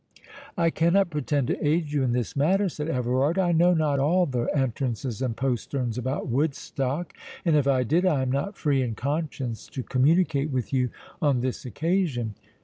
"I 0.57 0.71
cannot 0.71 1.11
pretend 1.11 1.45
to 1.49 1.63
aid 1.63 1.91
you 1.91 2.01
in 2.01 2.11
this 2.11 2.35
matter," 2.35 2.69
said 2.69 2.89
Everard; 2.89 3.37
"I 3.37 3.51
know 3.51 3.75
not 3.75 3.99
all 3.99 4.25
the 4.25 4.45
entrances 4.45 5.21
and 5.21 5.37
posterns 5.37 5.95
about 5.95 6.27
Woodstock, 6.27 7.13
and 7.45 7.55
if 7.55 7.67
I 7.67 7.83
did, 7.83 8.03
I 8.03 8.23
am 8.23 8.31
not 8.31 8.57
free 8.57 8.81
in 8.81 8.95
conscience 8.95 9.67
to 9.67 9.83
communicate 9.83 10.49
with 10.49 10.73
you 10.73 10.89
on 11.21 11.41
this 11.41 11.65
occasion." 11.67 12.33